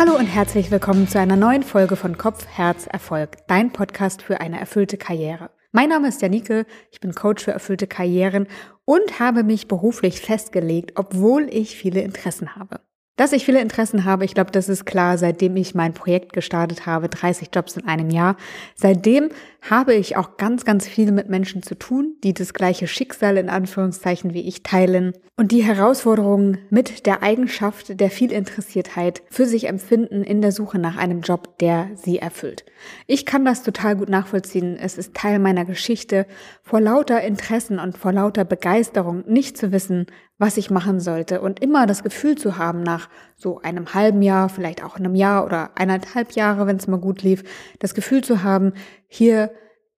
[0.00, 4.40] Hallo und herzlich willkommen zu einer neuen Folge von Kopf, Herz, Erfolg, dein Podcast für
[4.40, 5.50] eine erfüllte Karriere.
[5.72, 8.46] Mein Name ist Janike, ich bin Coach für erfüllte Karrieren
[8.84, 12.80] und habe mich beruflich festgelegt, obwohl ich viele Interessen habe.
[13.18, 16.86] Dass ich viele Interessen habe, ich glaube, das ist klar, seitdem ich mein Projekt gestartet
[16.86, 18.36] habe, 30 Jobs in einem Jahr.
[18.76, 19.30] Seitdem
[19.68, 23.48] habe ich auch ganz, ganz viel mit Menschen zu tun, die das gleiche Schicksal in
[23.48, 30.22] Anführungszeichen wie ich teilen und die Herausforderungen mit der Eigenschaft der Vielinteressiertheit für sich empfinden
[30.22, 32.64] in der Suche nach einem Job, der sie erfüllt.
[33.08, 34.76] Ich kann das total gut nachvollziehen.
[34.80, 36.26] Es ist Teil meiner Geschichte,
[36.62, 40.06] vor lauter Interessen und vor lauter Begeisterung nicht zu wissen,
[40.38, 44.48] was ich machen sollte und immer das Gefühl zu haben, nach so einem halben Jahr,
[44.48, 47.42] vielleicht auch einem Jahr oder eineinhalb Jahre, wenn es mal gut lief,
[47.80, 48.72] das Gefühl zu haben,
[49.08, 49.50] hier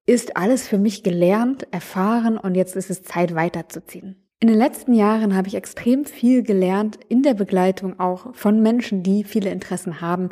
[0.07, 4.25] ist alles für mich gelernt, erfahren und jetzt ist es Zeit weiterzuziehen.
[4.41, 9.03] In den letzten Jahren habe ich extrem viel gelernt in der Begleitung auch von Menschen,
[9.03, 10.29] die viele Interessen haben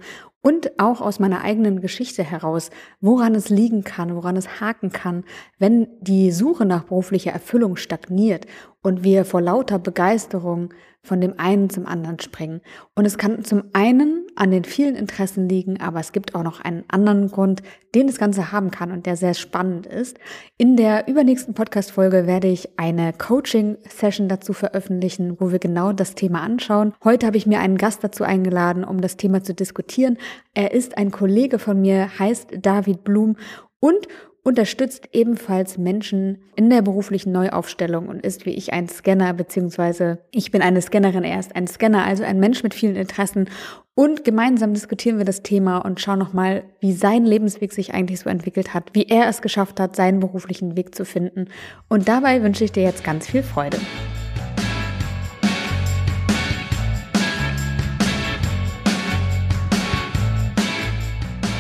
[0.47, 2.71] und auch aus meiner eigenen Geschichte heraus,
[3.01, 5.25] woran es liegen kann, woran es haken kann,
[5.59, 8.47] wenn die Suche nach beruflicher Erfüllung stagniert
[8.83, 10.71] und wir vor lauter Begeisterung
[11.07, 12.61] von dem einen zum anderen springen.
[12.95, 16.61] Und es kann zum einen an den vielen Interessen liegen, aber es gibt auch noch
[16.61, 17.63] einen anderen Grund,
[17.95, 20.19] den das Ganze haben kann und der sehr spannend ist.
[20.59, 26.43] In der übernächsten Podcast-Folge werde ich eine Coaching-Session dazu veröffentlichen, wo wir genau das Thema
[26.43, 26.93] anschauen.
[27.05, 30.19] Heute habe ich mir einen Gast dazu eingeladen, um das Thema zu diskutieren.
[30.55, 33.37] Er ist ein Kollege von mir, heißt David Blum
[33.81, 34.09] und
[34.47, 40.53] unterstützt ebenfalls Menschen in der beruflichen Neuaufstellung und ist wie ich ein Scanner, beziehungsweise ich
[40.53, 43.51] bin eine Scannerin, er ist ein Scanner, also ein Mensch mit vielen Interessen.
[43.97, 48.31] Und gemeinsam diskutieren wir das Thema und schauen nochmal, wie sein Lebensweg sich eigentlich so
[48.31, 51.49] entwickelt hat, wie er es geschafft hat, seinen beruflichen Weg zu finden.
[51.89, 53.79] Und dabei wünsche ich dir jetzt ganz viel Freude.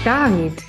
[0.05, 0.63] David,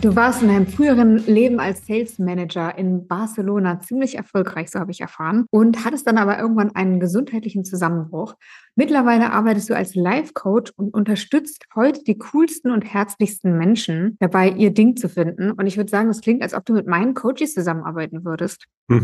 [0.00, 4.90] Du warst in deinem früheren Leben als Sales Manager in Barcelona ziemlich erfolgreich, so habe
[4.90, 8.34] ich erfahren, und hattest dann aber irgendwann einen gesundheitlichen Zusammenbruch.
[8.74, 14.50] Mittlerweile arbeitest du als Life Coach und unterstützt heute die coolsten und herzlichsten Menschen dabei,
[14.50, 15.52] ihr Ding zu finden.
[15.52, 18.66] Und ich würde sagen, das klingt, als ob du mit meinen Coaches zusammenarbeiten würdest.
[18.88, 18.98] da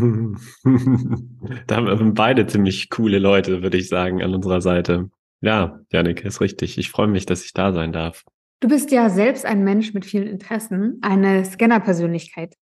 [1.75, 5.09] haben wir beide ziemlich coole Leute, würde ich sagen, an unserer Seite.
[5.39, 6.77] Ja, Janik, ist richtig.
[6.77, 8.25] Ich freue mich, dass ich da sein darf.
[8.61, 10.99] Du bist ja selbst ein Mensch mit vielen Interessen.
[11.01, 12.55] Eine Scanner-Persönlichkeit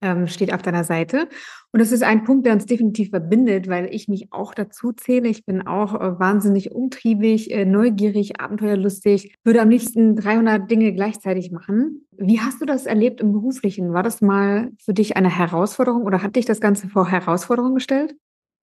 [0.00, 1.28] ähm, steht auf deiner Seite.
[1.72, 5.28] Und das ist ein Punkt, der uns definitiv verbindet, weil ich mich auch dazu zähle.
[5.28, 11.52] Ich bin auch äh, wahnsinnig umtriebig, äh, neugierig, abenteuerlustig, würde am liebsten 300 Dinge gleichzeitig
[11.52, 12.06] machen.
[12.12, 13.92] Wie hast du das erlebt im Beruflichen?
[13.92, 18.14] War das mal für dich eine Herausforderung oder hat dich das Ganze vor Herausforderungen gestellt?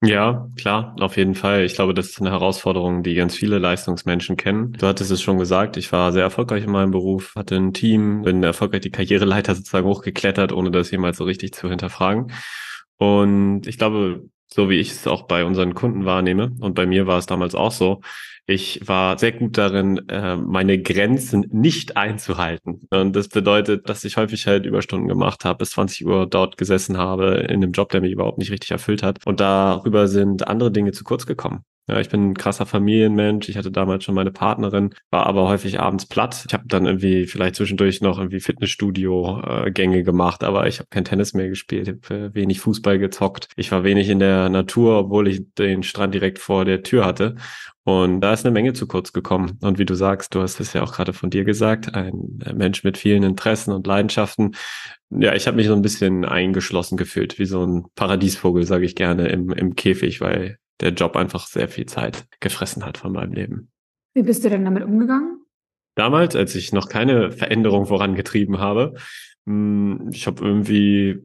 [0.01, 1.65] Ja, klar, auf jeden Fall.
[1.65, 4.71] Ich glaube, das ist eine Herausforderung, die ganz viele Leistungsmenschen kennen.
[4.71, 8.21] Du hattest es schon gesagt, ich war sehr erfolgreich in meinem Beruf, hatte ein Team,
[8.21, 12.31] bin erfolgreich die Karriereleiter sozusagen hochgeklettert, ohne das jemals so richtig zu hinterfragen.
[12.97, 17.07] Und ich glaube, so wie ich es auch bei unseren Kunden wahrnehme, und bei mir
[17.07, 18.01] war es damals auch so,
[18.49, 22.87] ich war sehr gut darin, äh, meine Grenzen nicht einzuhalten.
[22.89, 26.97] Und das bedeutet, dass ich häufig halt Überstunden gemacht habe, bis 20 Uhr dort gesessen
[26.97, 29.19] habe, in einem Job, der mich überhaupt nicht richtig erfüllt hat.
[29.27, 31.63] Und darüber sind andere Dinge zu kurz gekommen.
[31.89, 33.49] Ja, ich bin ein krasser Familienmensch.
[33.49, 36.43] Ich hatte damals schon meine Partnerin, war aber häufig abends platt.
[36.47, 41.03] Ich habe dann irgendwie vielleicht zwischendurch noch irgendwie Fitnessstudio-Gänge äh, gemacht, aber ich habe kein
[41.03, 43.47] Tennis mehr gespielt, habe äh, wenig Fußball gezockt.
[43.55, 47.37] Ich war wenig in der Natur, obwohl ich den Strand direkt vor der Tür hatte.
[47.85, 49.57] Und da ist eine Menge zu kurz gekommen.
[49.61, 52.83] Und wie du sagst, du hast es ja auch gerade von dir gesagt, ein Mensch
[52.83, 54.51] mit vielen Interessen und Leidenschaften.
[55.09, 58.93] Ja, ich habe mich so ein bisschen eingeschlossen gefühlt, wie so ein Paradiesvogel, sage ich
[58.93, 63.33] gerne, im, im Käfig, weil der Job einfach sehr viel Zeit gefressen hat von meinem
[63.33, 63.71] Leben.
[64.13, 65.45] Wie bist du denn damit umgegangen?
[65.95, 68.95] Damals, als ich noch keine Veränderung vorangetrieben habe,
[69.45, 71.23] hm, ich habe irgendwie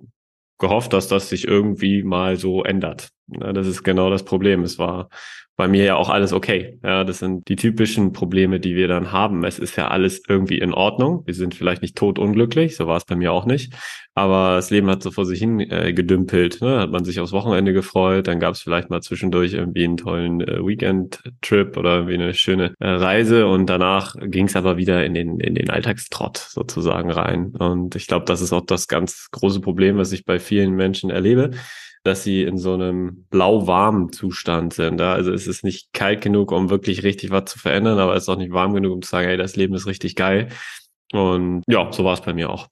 [0.59, 3.11] gehofft, dass das sich irgendwie mal so ändert.
[3.26, 4.62] Das ist genau das Problem.
[4.62, 5.09] Es war
[5.56, 6.79] bei mir ja auch alles okay.
[6.82, 9.44] Ja, das sind die typischen Probleme, die wir dann haben.
[9.44, 11.23] Es ist ja alles irgendwie in Ordnung.
[11.26, 13.73] Wir sind vielleicht nicht totunglücklich, so war es bei mir auch nicht.
[14.17, 16.61] Aber das Leben hat so vor sich hin äh, gedümpelt.
[16.61, 16.81] Ne?
[16.81, 20.41] Hat man sich aufs Wochenende gefreut, dann gab es vielleicht mal zwischendurch irgendwie einen tollen
[20.41, 25.15] äh, Weekend-Trip oder irgendwie eine schöne äh, Reise und danach ging es aber wieder in
[25.15, 27.55] den, in den Alltagstrott sozusagen rein.
[27.56, 31.11] Und ich glaube, das ist auch das ganz große Problem, was ich bei vielen Menschen
[31.11, 31.53] erlebe
[32.05, 35.01] dass sie in so einem blau-warmen Zustand sind.
[35.01, 35.15] Ja?
[35.15, 38.29] Also es ist nicht kalt genug, um wirklich richtig was zu verändern, aber es ist
[38.29, 40.51] auch nicht warm genug, um zu sagen, hey, das Leben ist richtig geil.
[41.12, 42.69] Und ja, so war es bei mir auch.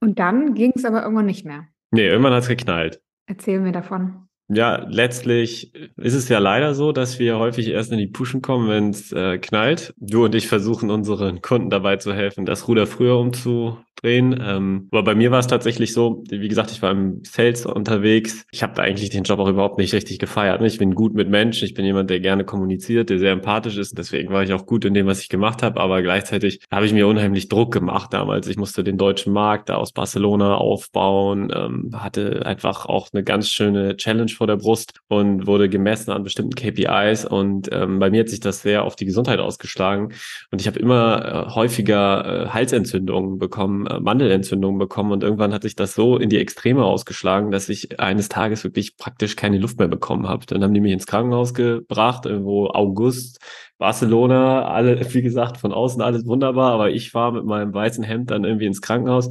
[0.00, 1.68] Und dann ging es aber irgendwann nicht mehr.
[1.92, 3.00] Nee, irgendwann hat es geknallt.
[3.26, 4.28] Erzähl mir davon.
[4.48, 8.68] Ja, letztlich ist es ja leider so, dass wir häufig erst in die Pushen kommen,
[8.68, 9.94] wenn es äh, knallt.
[9.96, 14.38] Du und ich versuchen unseren Kunden dabei zu helfen, das Ruder früher umzu, drehen.
[14.40, 18.46] Ähm, aber bei mir war es tatsächlich so, wie gesagt, ich war im Sales unterwegs.
[18.50, 20.60] Ich habe da eigentlich den Job auch überhaupt nicht richtig gefeiert.
[20.60, 20.66] Ne?
[20.66, 23.96] Ich bin gut mit Menschen, ich bin jemand, der gerne kommuniziert, der sehr empathisch ist.
[23.96, 25.80] Deswegen war ich auch gut in dem, was ich gemacht habe.
[25.80, 28.46] Aber gleichzeitig habe ich mir unheimlich Druck gemacht damals.
[28.46, 33.48] Ich musste den deutschen Markt da aus Barcelona aufbauen, ähm, hatte einfach auch eine ganz
[33.48, 37.24] schöne Challenge vor der Brust und wurde gemessen an bestimmten KPIs.
[37.24, 40.12] Und ähm, bei mir hat sich das sehr auf die Gesundheit ausgeschlagen.
[40.50, 45.62] Und ich habe immer äh, häufiger äh, Halsentzündungen bekommen, äh, Mandelentzündung bekommen und irgendwann hat
[45.62, 49.78] sich das so in die Extreme ausgeschlagen, dass ich eines Tages wirklich praktisch keine Luft
[49.78, 50.46] mehr bekommen habe.
[50.46, 53.38] Dann haben die mich ins Krankenhaus gebracht, irgendwo August
[53.78, 58.30] Barcelona, alle, wie gesagt, von außen alles wunderbar, aber ich war mit meinem weißen Hemd
[58.30, 59.28] dann irgendwie ins Krankenhaus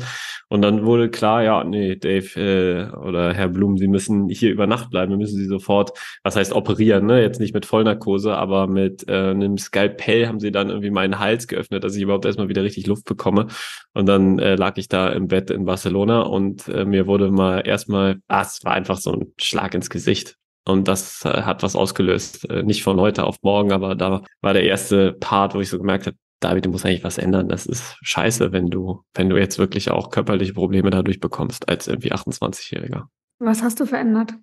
[0.50, 4.68] und dann wurde klar, ja, nee, Dave äh, oder Herr Blum, Sie müssen hier über
[4.68, 5.92] Nacht bleiben, wir müssen Sie sofort,
[6.24, 7.22] was heißt operieren, ne?
[7.22, 11.48] Jetzt nicht mit Vollnarkose, aber mit äh, einem Skalpell haben Sie dann irgendwie meinen Hals
[11.48, 13.48] geöffnet, dass ich überhaupt erstmal wieder richtig Luft bekomme.
[13.94, 17.62] Und dann äh, lag ich da im Bett in Barcelona und äh, mir wurde mal
[17.66, 20.38] erstmal, ah, es war einfach so ein Schlag ins Gesicht.
[20.66, 22.50] Und das äh, hat was ausgelöst.
[22.50, 25.78] Äh, nicht von heute auf morgen, aber da war der erste Part, wo ich so
[25.78, 27.48] gemerkt habe, David, du musst eigentlich was ändern.
[27.48, 31.88] Das ist scheiße, wenn du, wenn du jetzt wirklich auch körperliche Probleme dadurch bekommst als
[31.88, 33.06] irgendwie 28-Jähriger.
[33.40, 34.34] Was hast du verändert?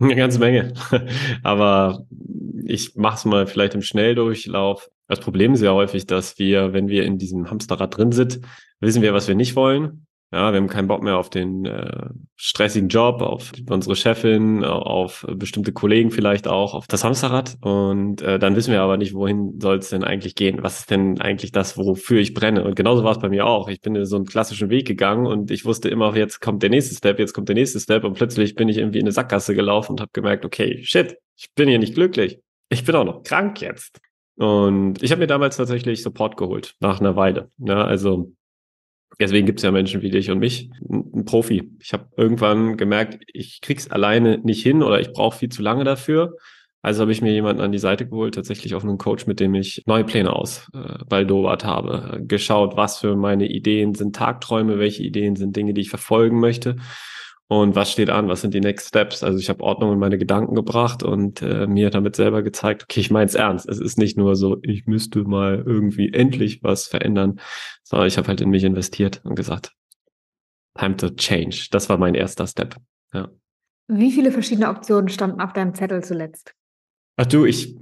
[0.00, 0.72] Eine ganze Menge.
[1.42, 2.06] Aber
[2.64, 4.90] ich mache es mal vielleicht im Schnelldurchlauf.
[5.06, 8.40] Das Problem ist ja häufig, dass wir, wenn wir in diesem Hamsterrad drin sind,
[8.80, 10.06] wissen wir, was wir nicht wollen.
[10.34, 15.24] Ja, wir haben keinen Bock mehr auf den äh, stressigen Job, auf unsere Chefin, auf
[15.30, 17.56] bestimmte Kollegen vielleicht auch, auf das Hamsterrad.
[17.60, 20.64] Und äh, dann wissen wir aber nicht, wohin soll es denn eigentlich gehen?
[20.64, 22.64] Was ist denn eigentlich das, wofür ich brenne?
[22.64, 23.68] Und genauso war es bei mir auch.
[23.68, 26.96] Ich bin so einen klassischen Weg gegangen und ich wusste immer, jetzt kommt der nächste
[26.96, 28.02] Step, jetzt kommt der nächste Step.
[28.02, 31.54] Und plötzlich bin ich irgendwie in eine Sackgasse gelaufen und habe gemerkt, okay, shit, ich
[31.54, 32.40] bin hier nicht glücklich.
[32.70, 34.00] Ich bin auch noch krank jetzt.
[34.34, 37.52] Und ich habe mir damals tatsächlich Support geholt, nach einer Weile.
[37.58, 38.32] Ja, also
[39.20, 41.70] Deswegen gibt es ja Menschen wie dich und mich, ein Profi.
[41.80, 45.84] Ich habe irgendwann gemerkt, ich krieg's alleine nicht hin oder ich brauche viel zu lange
[45.84, 46.36] dafür.
[46.82, 49.54] Also habe ich mir jemanden an die Seite geholt, tatsächlich auf einen Coach, mit dem
[49.54, 52.20] ich neue Pläne ausbaldowert äh, habe.
[52.26, 56.76] Geschaut, was für meine Ideen sind Tagträume, welche Ideen sind Dinge, die ich verfolgen möchte
[57.48, 59.22] und was steht an, was sind die Next Steps.
[59.22, 63.00] Also ich habe Ordnung in meine Gedanken gebracht und äh, mir damit selber gezeigt, okay,
[63.00, 63.68] ich meine es ernst.
[63.68, 67.40] Es ist nicht nur so, ich müsste mal irgendwie endlich was verändern,
[67.82, 69.72] sondern ich habe halt in mich investiert und gesagt,
[70.78, 71.68] time to change.
[71.70, 72.76] Das war mein erster Step.
[73.12, 73.28] Ja.
[73.88, 76.54] Wie viele verschiedene Optionen standen auf deinem Zettel zuletzt?
[77.16, 77.76] Ach du, ich,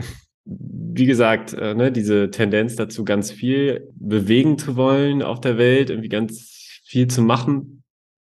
[0.44, 5.91] wie gesagt, äh, ne, diese Tendenz dazu, ganz viel bewegen zu wollen auf der Welt,
[5.91, 7.81] irgendwie ganz viel zu machen,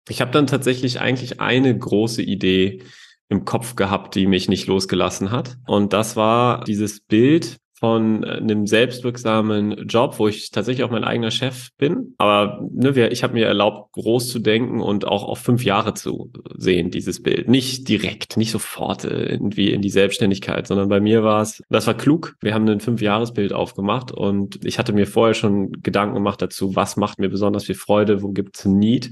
[0.08, 2.82] ich habe dann tatsächlich eigentlich eine große Idee
[3.28, 5.56] im Kopf gehabt, die mich nicht losgelassen hat.
[5.66, 11.04] Und das war dieses Bild von äh, einem selbstwirksamen Job, wo ich tatsächlich auch mein
[11.04, 12.14] eigener Chef bin.
[12.18, 16.30] Aber ne, ich habe mir erlaubt, groß zu denken und auch auf fünf Jahre zu
[16.56, 17.48] sehen, dieses Bild.
[17.48, 21.86] Nicht direkt, nicht sofort äh, irgendwie in die Selbstständigkeit, sondern bei mir war es, das
[21.86, 22.36] war klug.
[22.40, 26.96] Wir haben ein Fünf-Jahres-Bild aufgemacht und ich hatte mir vorher schon Gedanken gemacht dazu, was
[26.96, 29.10] macht mir besonders viel Freude, wo gibt es Need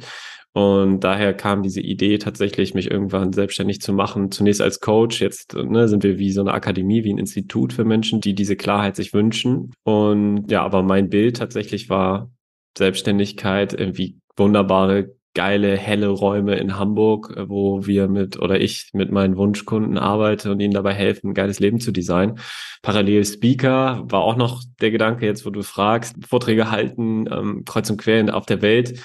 [0.54, 4.30] und daher kam diese Idee tatsächlich, mich irgendwann selbstständig zu machen.
[4.30, 7.84] Zunächst als Coach, jetzt ne, sind wir wie so eine Akademie, wie ein Institut für
[7.84, 9.72] Menschen, die diese Klarheit sich wünschen.
[9.82, 12.30] Und ja, aber mein Bild tatsächlich war
[12.76, 19.38] Selbstständigkeit, irgendwie wunderbare, geile, helle Räume in Hamburg, wo wir mit oder ich mit meinen
[19.38, 22.38] Wunschkunden arbeite und ihnen dabei helfen, ein geiles Leben zu designen.
[22.82, 27.88] Parallel Speaker war auch noch der Gedanke jetzt, wo du fragst, Vorträge halten, ähm, kreuz
[27.88, 29.00] und quer auf der Welt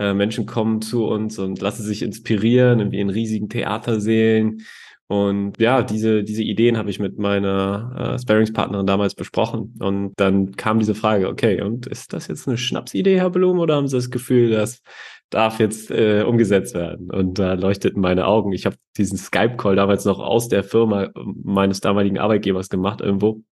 [0.00, 4.62] äh, Menschen kommen zu uns und lassen sich inspirieren, irgendwie in riesigen Theatersälen.
[5.08, 9.74] Und ja, diese, diese Ideen habe ich mit meiner äh, Sparingspartnerin damals besprochen.
[9.80, 13.76] Und dann kam diese Frage, okay, und ist das jetzt eine Schnapsidee, Herr Blum, oder
[13.76, 14.80] haben Sie das Gefühl, das
[15.28, 17.10] darf jetzt äh, umgesetzt werden?
[17.10, 18.52] Und da leuchteten meine Augen.
[18.52, 23.42] Ich habe diesen Skype-Call damals noch aus der Firma meines damaligen Arbeitgebers gemacht irgendwo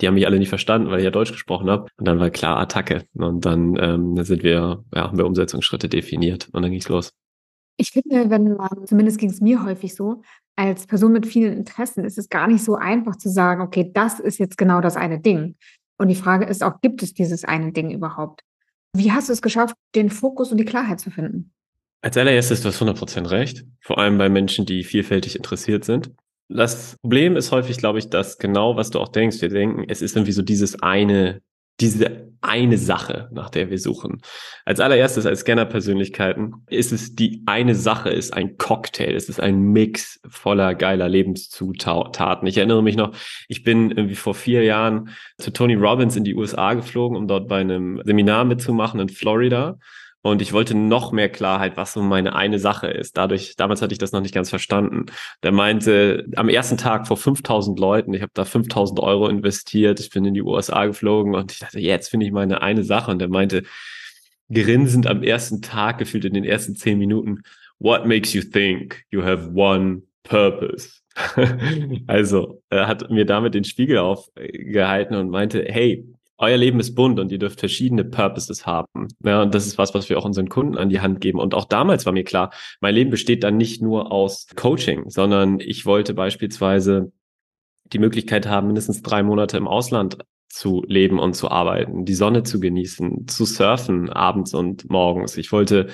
[0.00, 1.88] die haben mich alle nicht verstanden, weil ich ja Deutsch gesprochen habe.
[1.96, 3.04] Und dann war klar Attacke.
[3.14, 7.12] Und dann ähm, sind wir, ja, haben wir Umsetzungsschritte definiert und dann ging's los.
[7.78, 10.22] Ich finde, wenn man, zumindest ging es mir häufig so,
[10.56, 14.18] als Person mit vielen Interessen ist es gar nicht so einfach zu sagen, okay, das
[14.18, 15.56] ist jetzt genau das eine Ding.
[15.98, 18.42] Und die Frage ist auch, gibt es dieses eine Ding überhaupt?
[18.94, 21.52] Wie hast du es geschafft, den Fokus und die Klarheit zu finden?
[22.00, 23.64] Als allererstes, du hast 100% recht.
[23.80, 26.12] Vor allem bei Menschen, die vielfältig interessiert sind.
[26.48, 30.02] Das Problem ist häufig, glaube ich, dass genau, was du auch denkst, wir denken, es
[30.02, 31.42] ist irgendwie so dieses eine
[31.80, 34.22] diese eine Sache, nach der wir suchen.
[34.64, 39.60] Als allererstes als Scanner-Persönlichkeiten ist es die eine Sache, ist ein Cocktail, es ist ein
[39.60, 42.46] Mix voller geiler Lebenszutaten.
[42.46, 43.14] Ich erinnere mich noch,
[43.48, 47.48] ich bin irgendwie vor vier Jahren zu Tony Robbins in die USA geflogen, um dort
[47.48, 49.78] bei einem Seminar mitzumachen in Florida.
[50.26, 53.16] Und ich wollte noch mehr Klarheit, was so meine eine Sache ist.
[53.16, 55.06] Dadurch, damals hatte ich das noch nicht ganz verstanden.
[55.44, 60.10] Der meinte, am ersten Tag vor 5000 Leuten, ich habe da 5000 Euro investiert, ich
[60.10, 63.12] bin in die USA geflogen und ich dachte, jetzt finde ich meine eine Sache.
[63.12, 63.62] Und der meinte,
[64.52, 67.42] grinsend am ersten Tag, gefühlt in den ersten zehn Minuten,
[67.78, 71.02] what makes you think you have one purpose?
[72.08, 76.04] also, er hat mir damit den Spiegel aufgehalten und meinte, hey,
[76.38, 79.08] euer Leben ist bunt und ihr dürft verschiedene Purposes haben.
[79.24, 81.38] Ja, und das ist was, was wir auch unseren Kunden an die Hand geben.
[81.38, 85.60] Und auch damals war mir klar, mein Leben besteht dann nicht nur aus Coaching, sondern
[85.60, 87.12] ich wollte beispielsweise
[87.92, 92.42] die Möglichkeit haben, mindestens drei Monate im Ausland zu leben und zu arbeiten, die Sonne
[92.42, 95.36] zu genießen, zu surfen abends und morgens.
[95.36, 95.88] Ich wollte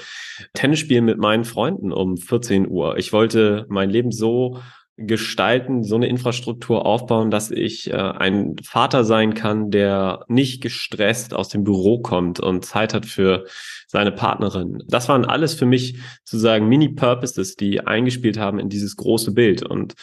[0.54, 2.96] Tennis spielen mit meinen Freunden um 14 Uhr.
[2.96, 4.60] Ich wollte mein Leben so
[4.96, 11.34] gestalten, so eine Infrastruktur aufbauen, dass ich äh, ein Vater sein kann, der nicht gestresst
[11.34, 13.46] aus dem Büro kommt und Zeit hat für
[13.86, 14.82] seine Partnerin.
[14.88, 19.62] Das waren alles für mich sozusagen Mini-Purposes, die eingespielt haben in dieses große Bild.
[19.62, 19.94] Und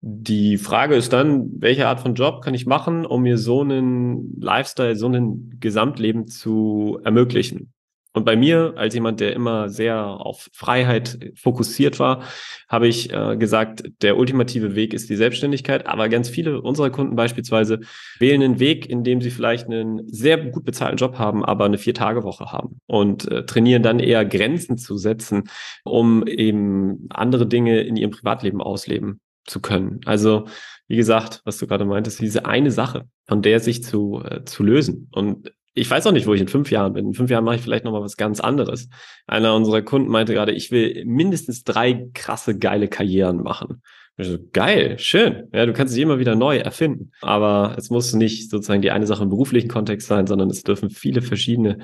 [0.00, 4.38] die Frage ist dann, welche Art von Job kann ich machen, um mir so einen
[4.38, 7.72] Lifestyle, so ein Gesamtleben zu ermöglichen?
[8.16, 12.22] Und bei mir, als jemand, der immer sehr auf Freiheit fokussiert war,
[12.66, 15.86] habe ich äh, gesagt, der ultimative Weg ist die Selbstständigkeit.
[15.86, 17.80] Aber ganz viele unserer Kunden beispielsweise
[18.18, 21.76] wählen einen Weg, in dem sie vielleicht einen sehr gut bezahlten Job haben, aber eine
[21.76, 25.50] Vier-Tage-Woche haben und äh, trainieren dann eher Grenzen zu setzen,
[25.84, 30.00] um eben andere Dinge in ihrem Privatleben ausleben zu können.
[30.06, 30.46] Also,
[30.88, 34.62] wie gesagt, was du gerade meintest, diese eine Sache, von der sich zu, äh, zu
[34.62, 35.10] lösen.
[35.12, 37.08] Und ich weiß auch nicht, wo ich in fünf Jahren bin.
[37.08, 38.88] In fünf Jahren mache ich vielleicht nochmal was ganz anderes.
[39.26, 43.82] Einer unserer Kunden meinte gerade, ich will mindestens drei krasse, geile Karrieren machen.
[44.16, 45.48] Ich so, geil, schön.
[45.52, 47.12] Ja, du kannst dich immer wieder neu erfinden.
[47.20, 50.88] Aber es muss nicht sozusagen die eine Sache im beruflichen Kontext sein, sondern es dürfen
[50.88, 51.78] viele verschiedene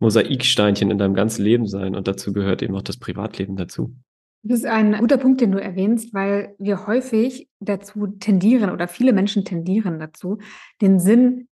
[0.00, 1.96] Mosaiksteinchen in deinem ganzen Leben sein.
[1.96, 3.96] Und dazu gehört eben auch das Privatleben dazu.
[4.42, 9.14] Das ist ein guter Punkt, den du erwähnst, weil wir häufig dazu tendieren oder viele
[9.14, 10.38] Menschen tendieren dazu,
[10.82, 11.48] den Sinn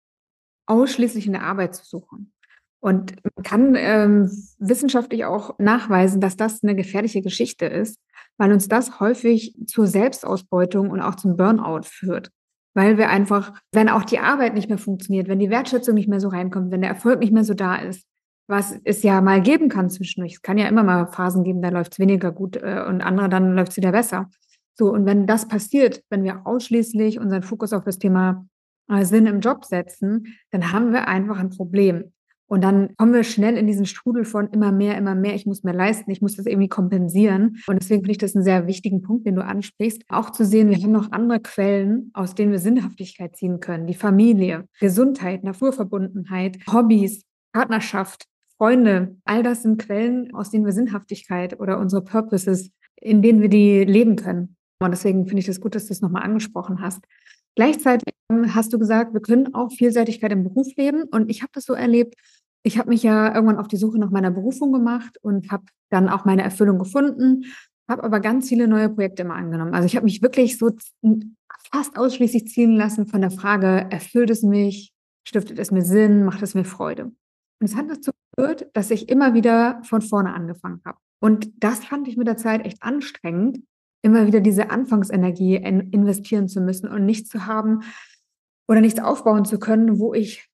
[0.67, 2.33] ausschließlich in der Arbeit zu suchen.
[2.81, 7.99] Und man kann ähm, wissenschaftlich auch nachweisen, dass das eine gefährliche Geschichte ist,
[8.37, 12.31] weil uns das häufig zur Selbstausbeutung und auch zum Burnout führt.
[12.75, 16.21] Weil wir einfach, wenn auch die Arbeit nicht mehr funktioniert, wenn die Wertschätzung nicht mehr
[16.21, 18.05] so reinkommt, wenn der Erfolg nicht mehr so da ist,
[18.49, 20.35] was es ja mal geben kann zwischendurch.
[20.35, 23.29] Es kann ja immer mal Phasen geben, da läuft es weniger gut äh, und andere
[23.29, 24.29] dann läuft es wieder besser.
[24.75, 28.45] So, und wenn das passiert, wenn wir ausschließlich unseren Fokus auf das Thema
[29.01, 32.13] Sinn im Job setzen, dann haben wir einfach ein Problem.
[32.47, 35.65] Und dann kommen wir schnell in diesen Strudel von immer mehr, immer mehr, ich muss
[35.65, 37.57] mehr leisten, ich muss das irgendwie kompensieren.
[37.67, 40.03] Und deswegen finde ich das einen sehr wichtigen Punkt, den du ansprichst.
[40.09, 43.87] Auch zu sehen, wir haben noch andere Quellen, aus denen wir Sinnhaftigkeit ziehen können.
[43.87, 48.27] Die Familie, Gesundheit, Naturverbundenheit, Hobbys, Partnerschaft,
[48.59, 49.17] Freunde.
[49.25, 53.85] All das sind Quellen, aus denen wir Sinnhaftigkeit oder unsere Purposes, in denen wir die
[53.85, 54.57] leben können.
[54.81, 57.05] Und deswegen finde ich das gut, dass du es nochmal angesprochen hast.
[57.57, 61.03] Gleichzeitig hast du gesagt, wir können auch Vielseitigkeit im Beruf leben.
[61.05, 62.15] Und ich habe das so erlebt.
[62.63, 66.09] Ich habe mich ja irgendwann auf die Suche nach meiner Berufung gemacht und habe dann
[66.09, 67.45] auch meine Erfüllung gefunden,
[67.89, 69.75] habe aber ganz viele neue Projekte immer angenommen.
[69.75, 70.71] Also ich habe mich wirklich so
[71.71, 74.93] fast ausschließlich ziehen lassen von der Frage, erfüllt es mich,
[75.27, 77.05] stiftet es mir Sinn, macht es mir Freude.
[77.05, 77.15] Und
[77.61, 80.99] es hat dazu geführt, dass ich immer wieder von vorne angefangen habe.
[81.21, 83.61] Und das fand ich mit der Zeit echt anstrengend,
[84.03, 87.81] immer wieder diese Anfangsenergie investieren zu müssen und nichts zu haben
[88.69, 90.49] oder nichts aufbauen zu können, wo ich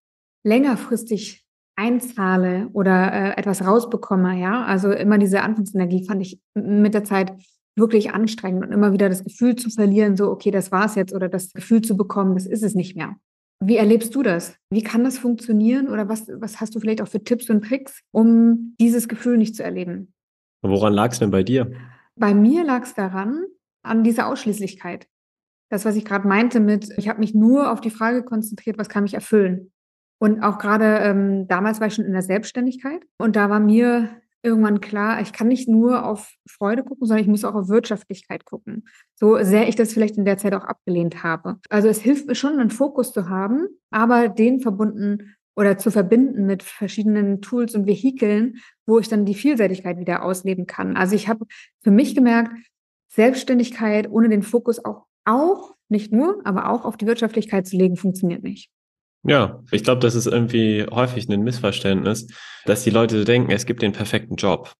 [0.44, 1.44] längerfristig
[1.76, 4.64] einzahle oder äh, etwas rausbekomme, ja.
[4.64, 7.32] Also immer diese Anfangsenergie fand ich mit der Zeit
[7.76, 11.28] wirklich anstrengend und immer wieder das Gefühl zu verlieren, so, okay, das war's jetzt oder
[11.28, 13.16] das Gefühl zu bekommen, das ist es nicht mehr.
[13.62, 14.56] Wie erlebst du das?
[14.70, 18.00] Wie kann das funktionieren oder was, was hast du vielleicht auch für Tipps und Tricks,
[18.10, 20.12] um dieses Gefühl nicht zu erleben?
[20.62, 21.70] Woran lag es denn bei dir?
[22.16, 23.44] Bei mir lag es daran,
[23.82, 25.06] an dieser Ausschließlichkeit.
[25.70, 28.88] Das, was ich gerade meinte mit, ich habe mich nur auf die Frage konzentriert, was
[28.88, 29.72] kann mich erfüllen.
[30.18, 34.10] Und auch gerade ähm, damals war ich schon in der Selbstständigkeit und da war mir
[34.42, 38.44] irgendwann klar, ich kann nicht nur auf Freude gucken, sondern ich muss auch auf Wirtschaftlichkeit
[38.44, 38.86] gucken.
[39.14, 41.58] So sehr ich das vielleicht in der Zeit auch abgelehnt habe.
[41.68, 46.46] Also es hilft mir schon, einen Fokus zu haben, aber den verbunden oder zu verbinden
[46.46, 50.96] mit verschiedenen Tools und Vehikeln, wo ich dann die Vielseitigkeit wieder ausleben kann.
[50.96, 51.44] Also ich habe
[51.82, 52.52] für mich gemerkt,
[53.08, 57.96] Selbstständigkeit ohne den Fokus auch, auch, nicht nur, aber auch auf die Wirtschaftlichkeit zu legen,
[57.96, 58.70] funktioniert nicht.
[59.22, 62.28] Ja, ich glaube, das ist irgendwie häufig ein Missverständnis,
[62.64, 64.72] dass die Leute denken, es gibt den perfekten Job.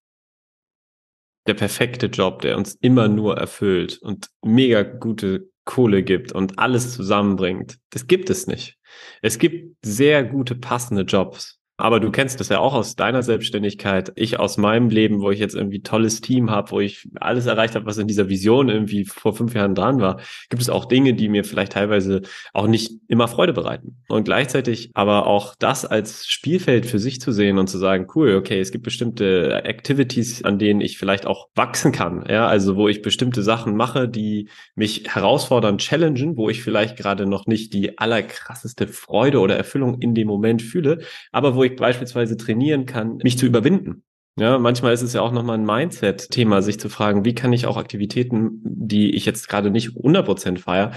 [1.47, 6.93] Der perfekte Job, der uns immer nur erfüllt und mega gute Kohle gibt und alles
[6.93, 7.77] zusammenbringt.
[7.91, 8.77] Das gibt es nicht.
[9.21, 11.60] Es gibt sehr gute, passende Jobs.
[11.81, 15.39] Aber du kennst das ja auch aus deiner Selbstständigkeit, ich aus meinem Leben, wo ich
[15.39, 19.03] jetzt irgendwie tolles Team habe, wo ich alles erreicht habe, was in dieser Vision irgendwie
[19.05, 20.19] vor fünf Jahren dran war,
[20.49, 22.21] gibt es auch Dinge, die mir vielleicht teilweise
[22.53, 23.97] auch nicht immer Freude bereiten.
[24.07, 28.35] Und gleichzeitig aber auch das als Spielfeld für sich zu sehen und zu sagen, cool,
[28.35, 32.25] okay, es gibt bestimmte Activities, an denen ich vielleicht auch wachsen kann.
[32.29, 37.25] Ja, also wo ich bestimmte Sachen mache, die mich herausfordern, challengen, wo ich vielleicht gerade
[37.25, 40.99] noch nicht die allerkrasseste Freude oder Erfüllung in dem Moment fühle,
[41.31, 44.03] aber wo ich ich beispielsweise trainieren kann, mich zu überwinden.
[44.39, 47.65] Ja, manchmal ist es ja auch nochmal ein Mindset-Thema, sich zu fragen, wie kann ich
[47.65, 50.93] auch Aktivitäten, die ich jetzt gerade nicht 100% feiere,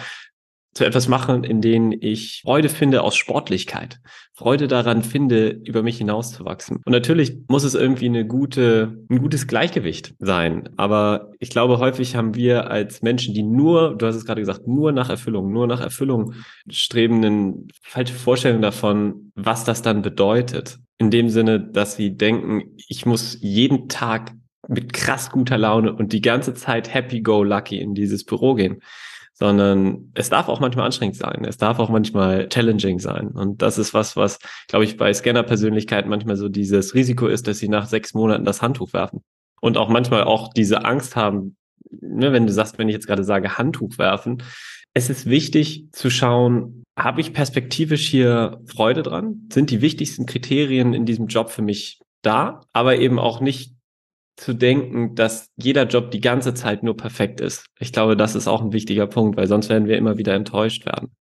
[0.75, 4.00] zu etwas machen, in denen ich Freude finde aus Sportlichkeit,
[4.33, 6.78] Freude daran finde, über mich hinauszuwachsen.
[6.85, 10.69] Und natürlich muss es irgendwie eine gute, ein gutes Gleichgewicht sein.
[10.76, 14.66] Aber ich glaube, häufig haben wir als Menschen, die nur, du hast es gerade gesagt,
[14.66, 16.35] nur nach Erfüllung, nur nach Erfüllung
[16.69, 20.78] streben, eine falsche Vorstellung davon, was das dann bedeutet.
[20.99, 24.33] In dem Sinne, dass sie denken, ich muss jeden Tag
[24.66, 28.81] mit krass guter Laune und die ganze Zeit happy go lucky in dieses Büro gehen
[29.35, 31.45] sondern es darf auch manchmal anstrengend sein.
[31.45, 33.29] Es darf auch manchmal challenging sein.
[33.29, 34.38] Und das ist was, was,
[34.69, 38.62] glaube ich, bei Scanner-Persönlichkeiten manchmal so dieses Risiko ist, dass sie nach sechs Monaten das
[38.62, 39.23] Handtuch werfen.
[39.61, 41.57] Und auch manchmal auch diese Angst haben,
[41.91, 44.43] ne, wenn du sagst, wenn ich jetzt gerade sage, Handtuch werfen,
[44.95, 49.49] es ist wichtig zu schauen, habe ich perspektivisch hier Freude dran?
[49.53, 52.61] Sind die wichtigsten Kriterien in diesem Job für mich da?
[52.73, 53.74] Aber eben auch nicht
[54.37, 57.67] zu denken, dass jeder Job die ganze Zeit nur perfekt ist.
[57.79, 60.87] Ich glaube, das ist auch ein wichtiger Punkt, weil sonst werden wir immer wieder enttäuscht
[60.87, 61.14] werden.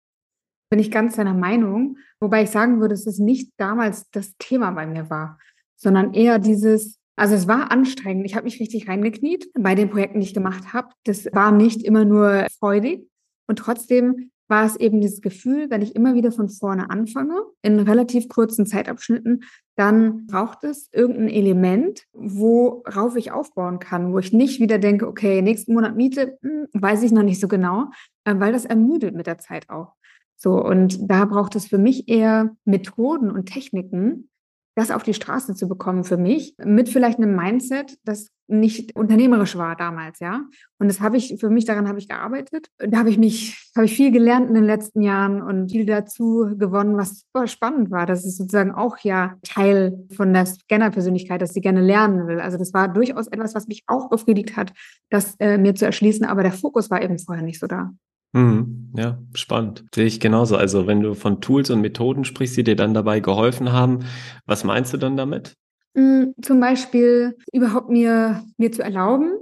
[0.70, 4.72] Bin ich ganz deiner Meinung, wobei ich sagen würde, dass es nicht damals das Thema
[4.72, 5.38] bei mir war,
[5.75, 8.25] sondern eher dieses, also es war anstrengend.
[8.25, 10.89] Ich habe mich richtig reingekniet bei den Projekten, die ich gemacht habe.
[11.03, 13.08] Das war nicht immer nur freudig.
[13.48, 17.79] Und trotzdem war es eben dieses Gefühl, wenn ich immer wieder von vorne anfange, in
[17.79, 19.43] relativ kurzen Zeitabschnitten,
[19.75, 25.41] dann braucht es irgendein Element, worauf ich aufbauen kann, wo ich nicht wieder denke, okay,
[25.41, 27.86] nächsten Monat Miete, hm, weiß ich noch nicht so genau,
[28.25, 29.93] äh, weil das ermüdet mit der Zeit auch.
[30.36, 34.29] So, und da braucht es für mich eher Methoden und Techniken,
[34.75, 39.58] das auf die Straße zu bekommen für mich, mit vielleicht einem Mindset, das nicht unternehmerisch
[39.58, 40.41] war damals, ja.
[40.79, 42.67] Und das habe ich, für mich daran habe ich gearbeitet.
[42.77, 46.53] Da habe ich mich, habe ich viel gelernt in den letzten Jahren und viel dazu
[46.58, 48.06] gewonnen, was super spannend war.
[48.06, 52.39] Das ist sozusagen auch ja Teil von der Scanner-Persönlichkeit, dass sie gerne lernen will.
[52.39, 54.73] Also das war durchaus etwas, was mich auch befriedigt hat,
[55.10, 57.91] das äh, mir zu erschließen, aber der Fokus war eben vorher nicht so da.
[58.34, 58.91] Mhm.
[58.97, 59.86] Ja, spannend.
[59.93, 60.58] Sehe ich genauso.
[60.58, 63.99] Also wenn du von Tools und Methoden sprichst, die dir dann dabei geholfen haben,
[64.45, 65.56] was meinst du dann damit?
[65.95, 69.34] Mm, zum Beispiel überhaupt mir, mir zu erlauben,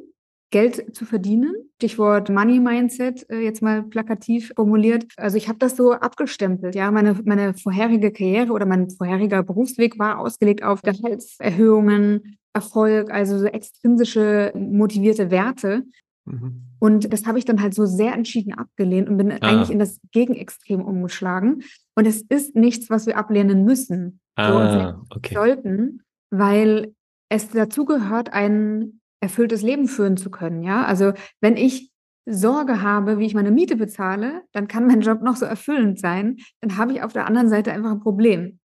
[0.52, 1.54] Geld zu verdienen.
[1.78, 5.06] Stichwort Money Mindset, äh, jetzt mal plakativ formuliert.
[5.18, 6.76] Also ich habe das so abgestempelt.
[6.76, 13.40] Ja, meine, meine vorherige Karriere oder mein vorheriger Berufsweg war ausgelegt auf Gehaltserhöhungen, Erfolg, also
[13.40, 15.84] so extrinsische motivierte Werte.
[16.26, 16.64] Mhm.
[16.80, 19.38] Und das habe ich dann halt so sehr entschieden abgelehnt und bin ah.
[19.42, 21.64] eigentlich in das Gegenextrem umgeschlagen.
[21.96, 24.20] Und es ist nichts, was wir ablehnen müssen.
[24.36, 25.34] Ah, so, okay.
[25.34, 26.96] sollten, weil
[27.30, 30.64] es dazu gehört, ein erfülltes Leben führen zu können.
[30.64, 31.92] Ja, also wenn ich
[32.26, 36.38] Sorge habe, wie ich meine Miete bezahle, dann kann mein Job noch so erfüllend sein.
[36.62, 38.60] Dann habe ich auf der anderen Seite einfach ein Problem.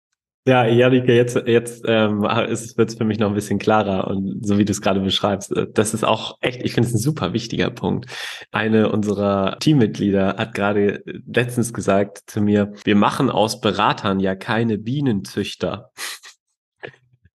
[0.45, 4.57] Ja, Janike, jetzt, jetzt ähm, ist es für mich noch ein bisschen klarer und so
[4.57, 7.31] wie du es gerade beschreibst, äh, das ist auch echt, ich finde es ein super
[7.31, 8.07] wichtiger Punkt.
[8.51, 14.77] Eine unserer Teammitglieder hat gerade letztens gesagt zu mir, wir machen aus Beratern ja keine
[14.77, 15.91] Bienenzüchter.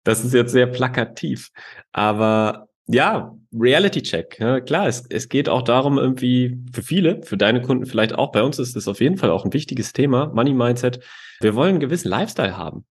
[0.05, 1.51] Das ist jetzt sehr plakativ,
[1.93, 4.39] aber ja, Reality Check.
[4.41, 8.33] Ja, klar, es, es geht auch darum, irgendwie für viele, für deine Kunden vielleicht auch,
[8.33, 11.01] bei uns ist das auf jeden Fall auch ein wichtiges Thema, Money Mindset.
[11.41, 12.87] Wir wollen einen gewissen Lifestyle haben.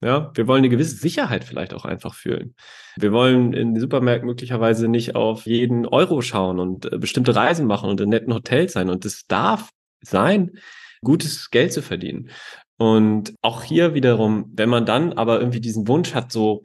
[0.00, 2.54] Ja, wir wollen eine gewisse Sicherheit vielleicht auch einfach fühlen.
[2.96, 7.66] Wir wollen in den Supermärkten möglicherweise nicht auf jeden Euro schauen und äh, bestimmte Reisen
[7.66, 8.90] machen und in netten Hotels sein.
[8.90, 9.70] Und es darf
[10.02, 10.58] sein,
[11.02, 12.28] gutes Geld zu verdienen.
[12.76, 16.62] Und auch hier wiederum, wenn man dann aber irgendwie diesen Wunsch hat, so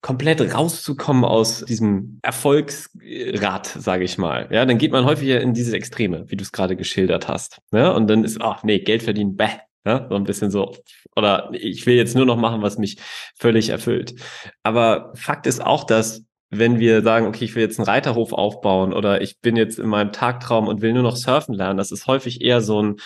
[0.00, 5.76] komplett rauszukommen aus diesem Erfolgsrad, sage ich mal, ja, dann geht man häufiger in diese
[5.76, 7.58] Extreme, wie du es gerade geschildert hast.
[7.72, 9.48] Ja, und dann ist, ach nee, Geld verdienen, bäh,
[9.84, 10.76] ja, so ein bisschen so,
[11.16, 12.98] oder ich will jetzt nur noch machen, was mich
[13.36, 14.14] völlig erfüllt.
[14.62, 18.92] Aber Fakt ist auch, dass wenn wir sagen, okay, ich will jetzt einen Reiterhof aufbauen
[18.92, 22.06] oder ich bin jetzt in meinem Tagtraum und will nur noch surfen lernen, das ist
[22.06, 22.96] häufig eher so ein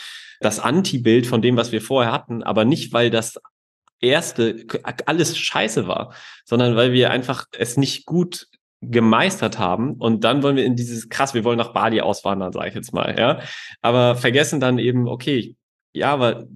[0.40, 3.38] das Anti-Bild von dem, was wir vorher hatten, aber nicht, weil das
[4.00, 4.64] erste
[5.06, 8.46] alles scheiße war, sondern weil wir einfach es nicht gut
[8.80, 9.94] gemeistert haben.
[9.94, 12.94] Und dann wollen wir in dieses krass, wir wollen nach Bali auswandern, sage ich jetzt
[12.94, 13.40] mal, ja,
[13.82, 15.56] aber vergessen dann eben, okay,
[15.92, 16.46] ja, aber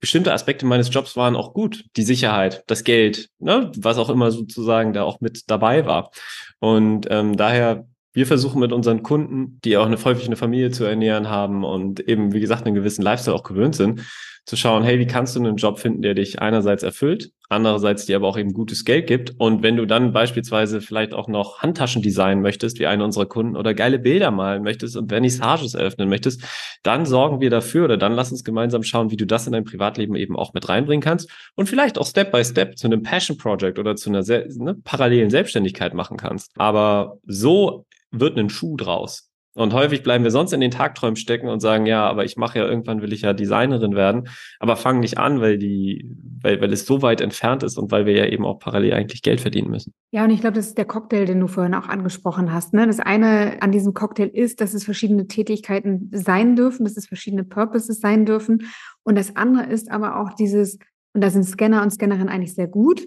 [0.00, 4.30] bestimmte Aspekte meines Jobs waren auch gut, die Sicherheit, das Geld, ne, was auch immer
[4.30, 6.10] sozusagen da auch mit dabei war.
[6.58, 10.84] Und ähm, daher wir versuchen mit unseren Kunden, die auch eine, häufig eine Familie zu
[10.84, 14.02] ernähren haben und eben, wie gesagt, einen gewissen Lifestyle auch gewöhnt sind,
[14.44, 18.16] zu schauen, hey, wie kannst du einen Job finden, der dich einerseits erfüllt, andererseits dir
[18.16, 19.34] aber auch eben gutes Geld gibt.
[19.38, 23.56] Und wenn du dann beispielsweise vielleicht auch noch Handtaschen designen möchtest, wie einer unserer Kunden,
[23.56, 26.42] oder geile Bilder malen möchtest und Vernissages eröffnen möchtest,
[26.82, 29.64] dann sorgen wir dafür oder dann lass uns gemeinsam schauen, wie du das in dein
[29.64, 33.36] Privatleben eben auch mit reinbringen kannst und vielleicht auch Step by Step zu einem Passion
[33.36, 36.50] Project oder zu einer ne, parallelen Selbstständigkeit machen kannst.
[36.56, 39.32] Aber so wird ein Schuh draus.
[39.54, 42.58] Und häufig bleiben wir sonst in den Tagträumen stecken und sagen, ja, aber ich mache
[42.58, 46.72] ja irgendwann will ich ja Designerin werden, aber fangen nicht an, weil die, weil, weil
[46.72, 49.70] es so weit entfernt ist und weil wir ja eben auch parallel eigentlich Geld verdienen
[49.70, 49.92] müssen.
[50.10, 52.72] Ja, und ich glaube, das ist der Cocktail, den du vorhin auch angesprochen hast.
[52.72, 52.86] Ne?
[52.86, 57.44] Das eine an diesem Cocktail ist, dass es verschiedene Tätigkeiten sein dürfen, dass es verschiedene
[57.44, 58.70] Purposes sein dürfen.
[59.02, 60.78] Und das andere ist aber auch dieses,
[61.12, 63.06] und da sind Scanner und Scannerinnen eigentlich sehr gut,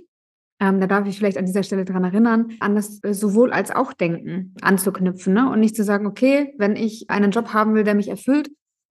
[0.60, 3.72] ähm, da darf ich vielleicht an dieser Stelle dran erinnern, an das äh, sowohl als
[3.72, 5.52] auch Denken anzuknüpfen ne?
[5.52, 8.50] und nicht zu sagen, okay, wenn ich einen Job haben will, der mich erfüllt,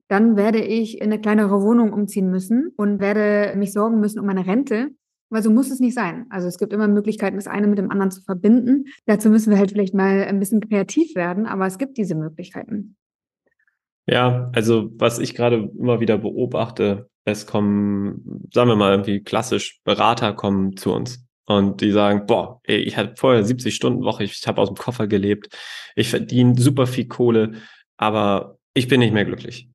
[0.08, 4.26] dann werde ich in eine kleinere Wohnung umziehen müssen und werde mich sorgen müssen um
[4.26, 4.90] meine Rente.
[5.30, 6.26] Weil so muss es nicht sein.
[6.28, 8.84] Also es gibt immer Möglichkeiten, das eine mit dem anderen zu verbinden.
[9.06, 12.96] Dazu müssen wir halt vielleicht mal ein bisschen kreativ werden, aber es gibt diese Möglichkeiten.
[14.06, 19.80] Ja, also was ich gerade immer wieder beobachte, es kommen, sagen wir mal irgendwie klassisch,
[19.82, 24.24] Berater kommen zu uns und die sagen, boah, ey, ich hatte vorher 70 Stunden Woche,
[24.24, 25.56] ich, habe aus dem Koffer gelebt,
[25.94, 27.52] ich verdiene super viel Kohle,
[27.96, 29.68] aber ich bin nicht mehr glücklich.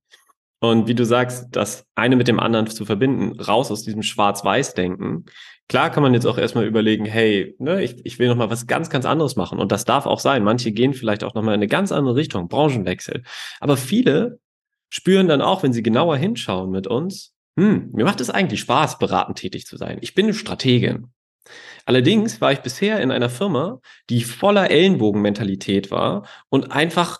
[0.61, 5.25] Und wie du sagst, das eine mit dem anderen zu verbinden, raus aus diesem Schwarz-Weiß-Denken.
[5.69, 8.67] Klar kann man jetzt auch erstmal überlegen, hey, ne, ich, ich will noch mal was
[8.67, 9.59] ganz, ganz anderes machen.
[9.59, 10.43] Und das darf auch sein.
[10.43, 13.23] Manche gehen vielleicht auch noch mal in eine ganz andere Richtung, Branchenwechsel.
[13.61, 14.39] Aber viele
[14.89, 18.99] spüren dann auch, wenn sie genauer hinschauen mit uns, hm, mir macht es eigentlich Spaß,
[18.99, 19.99] beratend tätig zu sein.
[20.01, 21.07] Ich bin eine Strategin.
[21.85, 27.19] Allerdings war ich bisher in einer Firma, die voller Ellenbogenmentalität war und einfach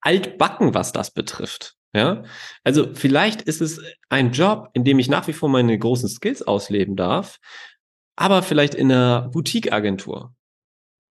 [0.00, 1.74] altbacken, was das betrifft.
[1.94, 2.22] Ja,
[2.64, 6.42] also vielleicht ist es ein Job, in dem ich nach wie vor meine großen Skills
[6.42, 7.38] ausleben darf,
[8.14, 10.34] aber vielleicht in einer Boutique-Agentur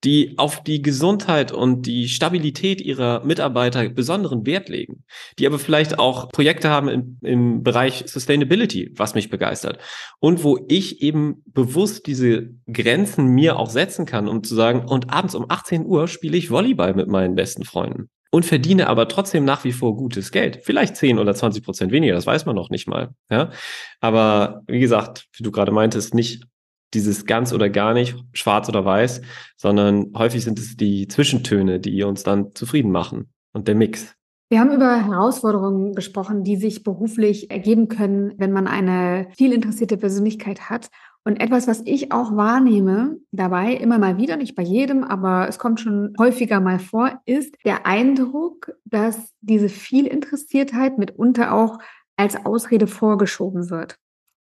[0.03, 5.03] die auf die Gesundheit und die Stabilität ihrer Mitarbeiter besonderen Wert legen,
[5.37, 9.79] die aber vielleicht auch Projekte haben im, im Bereich Sustainability, was mich begeistert
[10.19, 15.11] und wo ich eben bewusst diese Grenzen mir auch setzen kann, um zu sagen, und
[15.11, 19.45] abends um 18 Uhr spiele ich Volleyball mit meinen besten Freunden und verdiene aber trotzdem
[19.45, 20.61] nach wie vor gutes Geld.
[20.63, 23.13] Vielleicht 10 oder 20 Prozent weniger, das weiß man noch nicht mal.
[23.29, 23.51] Ja?
[23.99, 26.45] Aber wie gesagt, wie du gerade meintest, nicht
[26.93, 29.21] dieses ganz oder gar nicht, schwarz oder weiß,
[29.57, 34.15] sondern häufig sind es die Zwischentöne, die uns dann zufrieden machen und der Mix.
[34.51, 39.95] Wir haben über Herausforderungen gesprochen, die sich beruflich ergeben können, wenn man eine viel interessierte
[39.95, 40.89] Persönlichkeit hat.
[41.23, 45.57] Und etwas, was ich auch wahrnehme dabei, immer mal wieder, nicht bei jedem, aber es
[45.57, 51.79] kommt schon häufiger mal vor, ist der Eindruck, dass diese Vielinteressiertheit mitunter auch
[52.17, 54.00] als Ausrede vorgeschoben wird.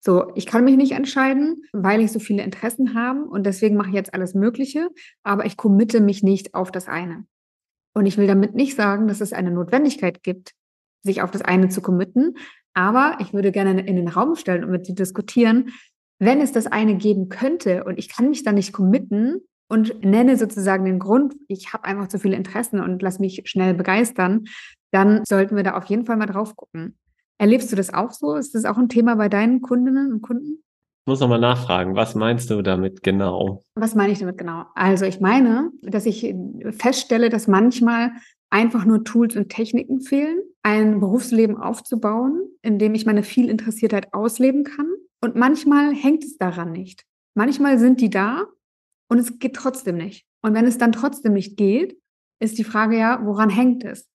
[0.05, 3.89] So, ich kann mich nicht entscheiden, weil ich so viele Interessen habe und deswegen mache
[3.89, 4.89] ich jetzt alles Mögliche,
[5.23, 7.25] aber ich committe mich nicht auf das eine.
[7.95, 10.53] Und ich will damit nicht sagen, dass es eine Notwendigkeit gibt,
[11.01, 12.35] sich auf das eine zu committen,
[12.75, 15.69] aber ich würde gerne in den Raum stellen und mit dir diskutieren,
[16.19, 20.37] wenn es das eine geben könnte und ich kann mich da nicht committen und nenne
[20.37, 24.45] sozusagen den Grund, ich habe einfach zu viele Interessen und lass mich schnell begeistern,
[24.91, 26.95] dann sollten wir da auf jeden Fall mal drauf gucken.
[27.37, 28.35] Erlebst du das auch so?
[28.35, 30.63] Ist das auch ein Thema bei deinen Kundinnen und Kunden?
[31.05, 33.61] Ich muss nochmal nachfragen, was meinst du damit genau?
[33.75, 34.65] Was meine ich damit genau?
[34.73, 36.33] Also ich meine, dass ich
[36.71, 38.11] feststelle, dass manchmal
[38.49, 44.63] einfach nur Tools und Techniken fehlen, ein Berufsleben aufzubauen, in dem ich meine Vielinteressiertheit ausleben
[44.63, 44.87] kann.
[45.21, 47.03] Und manchmal hängt es daran nicht.
[47.35, 48.45] Manchmal sind die da
[49.09, 50.25] und es geht trotzdem nicht.
[50.41, 51.99] Und wenn es dann trotzdem nicht geht,
[52.39, 54.07] ist die Frage ja, woran hängt es?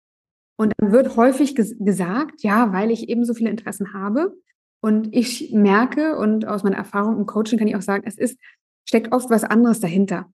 [0.61, 4.37] Und dann wird häufig ges gesagt, ja, weil ich eben so viele Interessen habe.
[4.83, 8.39] Und ich merke und aus meiner Erfahrung im Coaching kann ich auch sagen, es ist,
[8.87, 10.31] steckt oft was anderes dahinter.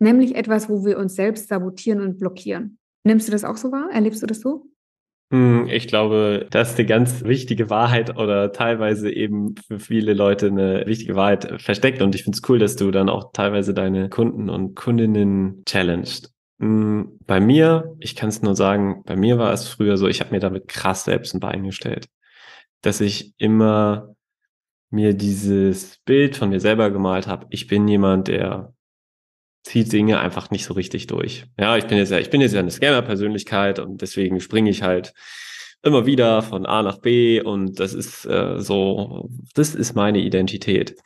[0.00, 2.78] Nämlich etwas, wo wir uns selbst sabotieren und blockieren.
[3.04, 3.88] Nimmst du das auch so wahr?
[3.92, 4.64] Erlebst du das so?
[5.32, 10.48] Hm, ich glaube, das ist eine ganz wichtige Wahrheit oder teilweise eben für viele Leute
[10.48, 12.02] eine wichtige Wahrheit versteckt.
[12.02, 16.32] Und ich finde es cool, dass du dann auch teilweise deine Kunden und Kundinnen challenged.
[16.60, 20.20] Hm, bei mir, ich kann es nur sagen, bei mir war es früher so, ich
[20.20, 22.08] habe mir damit krass selbst ein Bein gestellt,
[22.82, 24.14] dass ich immer
[24.90, 27.46] mir dieses Bild von mir selber gemalt habe.
[27.50, 28.72] Ich bin jemand, der
[29.64, 31.44] zieht Dinge einfach nicht so richtig durch.
[31.58, 34.82] Ja, ich bin jetzt ja, ich bin jetzt ja eine Scammer-Persönlichkeit und deswegen springe ich
[34.82, 35.12] halt
[35.82, 40.96] immer wieder von A nach B und das ist äh, so, das ist meine Identität.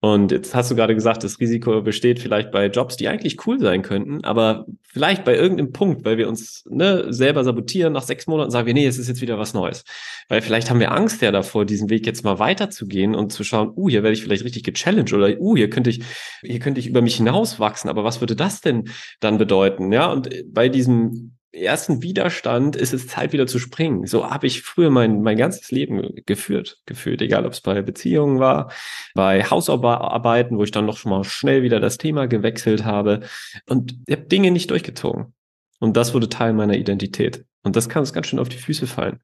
[0.00, 3.58] Und jetzt hast du gerade gesagt, das Risiko besteht vielleicht bei Jobs, die eigentlich cool
[3.58, 8.28] sein könnten, aber vielleicht bei irgendeinem Punkt, weil wir uns ne, selber sabotieren, nach sechs
[8.28, 9.82] Monaten sagen wir, nee, es ist jetzt wieder was Neues.
[10.28, 13.72] Weil vielleicht haben wir Angst ja davor, diesen Weg jetzt mal weiterzugehen und zu schauen,
[13.74, 16.04] uh, hier werde ich vielleicht richtig gechallenged oder uh, hier könnte ich,
[16.42, 19.90] hier könnte ich über mich hinauswachsen, aber was würde das denn dann bedeuten?
[19.90, 24.06] Ja, und bei diesem ersten Widerstand ist es Zeit wieder zu springen.
[24.06, 28.38] So habe ich früher mein, mein ganzes Leben geführt, gefühlt, egal ob es bei Beziehungen
[28.38, 28.70] war,
[29.14, 33.20] bei Hausarbeiten, wo ich dann noch schon mal schnell wieder das Thema gewechselt habe
[33.66, 35.34] und ich habe Dinge nicht durchgezogen.
[35.80, 37.44] Und das wurde Teil meiner Identität.
[37.62, 39.20] Und das kann uns ganz schön auf die Füße fallen.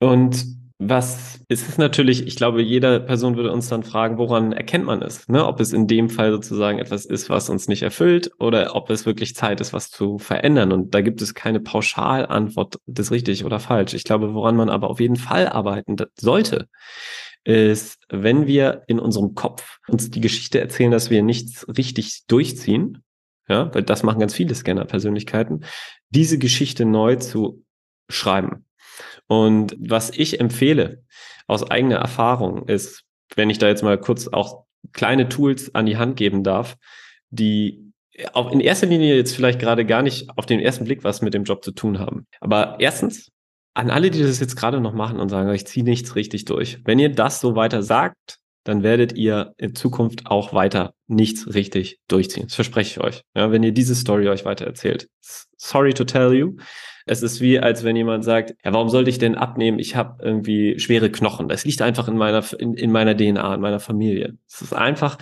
[0.00, 0.44] Und
[0.88, 5.02] was ist es natürlich, ich glaube, jede Person würde uns dann fragen, woran erkennt man
[5.02, 5.28] es?
[5.28, 5.46] Ne?
[5.46, 9.06] Ob es in dem Fall sozusagen etwas ist, was uns nicht erfüllt oder ob es
[9.06, 10.72] wirklich Zeit ist, was zu verändern.
[10.72, 13.94] Und da gibt es keine Pauschalantwort, das richtig oder falsch.
[13.94, 16.68] Ich glaube, woran man aber auf jeden Fall arbeiten sollte,
[17.44, 23.02] ist, wenn wir in unserem Kopf uns die Geschichte erzählen, dass wir nichts richtig durchziehen,
[23.48, 25.64] ja, weil das machen ganz viele Scanner-Persönlichkeiten,
[26.10, 27.64] diese Geschichte neu zu
[28.08, 28.64] schreiben.
[29.32, 31.04] Und was ich empfehle
[31.46, 35.96] aus eigener Erfahrung ist, wenn ich da jetzt mal kurz auch kleine Tools an die
[35.96, 36.76] Hand geben darf,
[37.30, 37.94] die
[38.34, 41.32] auch in erster Linie jetzt vielleicht gerade gar nicht auf den ersten Blick was mit
[41.32, 42.26] dem Job zu tun haben.
[42.40, 43.30] Aber erstens,
[43.72, 46.80] an alle, die das jetzt gerade noch machen und sagen, ich ziehe nichts richtig durch.
[46.84, 52.00] Wenn ihr das so weiter sagt, dann werdet ihr in Zukunft auch weiter nichts richtig
[52.06, 52.48] durchziehen.
[52.48, 53.22] Das verspreche ich euch.
[53.34, 55.08] Ja, wenn ihr diese Story euch weiter erzählt.
[55.56, 56.56] Sorry to tell you.
[57.06, 59.78] Es ist wie, als wenn jemand sagt, ja, warum sollte ich denn abnehmen?
[59.78, 61.48] Ich habe irgendwie schwere Knochen.
[61.48, 64.36] Das liegt einfach in meiner, in, in meiner DNA, in meiner Familie.
[64.48, 65.18] Es ist einfach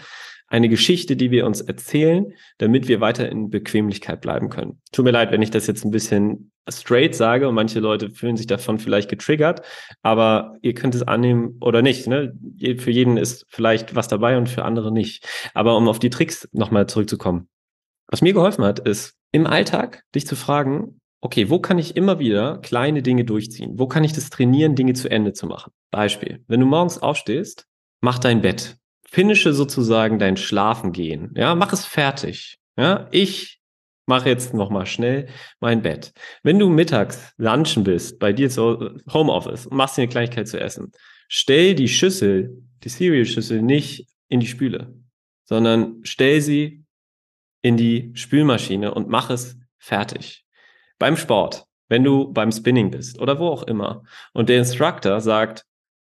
[0.51, 4.81] eine Geschichte, die wir uns erzählen, damit wir weiter in Bequemlichkeit bleiben können.
[4.91, 8.37] Tut mir leid, wenn ich das jetzt ein bisschen straight sage und manche Leute fühlen
[8.37, 9.63] sich davon vielleicht getriggert,
[10.03, 12.09] aber ihr könnt es annehmen oder nicht.
[12.09, 12.35] Ne?
[12.79, 15.25] Für jeden ist vielleicht was dabei und für andere nicht.
[15.55, 17.49] Aber um auf die Tricks nochmal zurückzukommen.
[18.09, 22.19] Was mir geholfen hat, ist im Alltag dich zu fragen, okay, wo kann ich immer
[22.19, 23.79] wieder kleine Dinge durchziehen?
[23.79, 25.73] Wo kann ich das trainieren, Dinge zu Ende zu machen?
[25.91, 27.67] Beispiel, wenn du morgens aufstehst,
[28.01, 28.77] mach dein Bett.
[29.05, 31.33] Finische sozusagen dein Schlafengehen.
[31.37, 32.59] Ja, mach es fertig.
[32.77, 33.61] Ja, ich
[34.07, 35.29] mache jetzt nochmal schnell
[35.61, 36.13] mein Bett.
[36.43, 40.61] Wenn du mittags lunchen bist, bei dir zu Homeoffice und machst dir eine Kleinigkeit zu
[40.61, 40.93] essen,
[41.29, 44.95] stell die Schüssel, die Cereal-Schüssel nicht in die Spüle,
[45.45, 46.85] sondern stell sie
[47.63, 50.45] in die Spülmaschine und mach es fertig
[51.01, 55.65] beim Sport, wenn du beim Spinning bist oder wo auch immer und der Instructor sagt,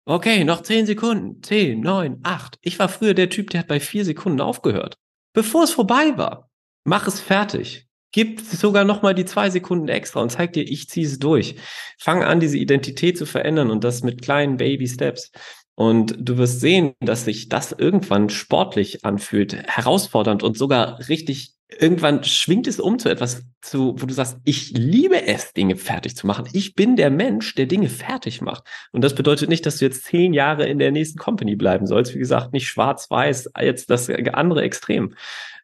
[0.07, 2.59] okay, noch zehn Sekunden, zehn, neun, acht.
[2.63, 4.99] Ich war früher der Typ, der hat bei vier Sekunden aufgehört.
[5.33, 6.51] Bevor es vorbei war,
[6.85, 7.87] mach es fertig.
[8.13, 11.55] Gib sogar noch mal die zwei Sekunden extra und zeig dir, ich ziehe es durch.
[11.97, 15.31] Fang an, diese Identität zu verändern und das mit kleinen Baby Steps.
[15.77, 22.25] Und du wirst sehen, dass sich das irgendwann sportlich anfühlt, herausfordernd und sogar richtig irgendwann
[22.25, 26.27] schwingt es um zu etwas, zu, wo du sagst, ich liebe es, Dinge fertig zu
[26.27, 26.49] machen.
[26.53, 28.65] Ich bin der Mensch, der Dinge fertig macht.
[28.93, 32.15] Und das bedeutet nicht, dass du jetzt zehn Jahre in der nächsten Company bleiben sollst.
[32.15, 35.15] Wie gesagt, nicht schwarz-weiß, jetzt das andere Extrem.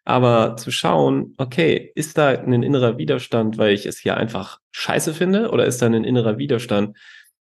[0.05, 5.15] Aber zu schauen, okay, ist da ein innerer Widerstand, weil ich es hier einfach scheiße
[5.15, 5.51] finde?
[5.51, 6.97] Oder ist da ein innerer Widerstand,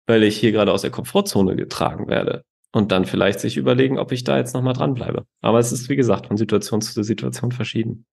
[0.06, 2.44] weil ich hier gerade aus der Komfortzone getragen werde?
[2.74, 5.26] Und dann vielleicht sich überlegen, ob ich da jetzt nochmal dranbleibe.
[5.42, 8.06] Aber es ist, wie gesagt, von Situation zu Situation verschieden.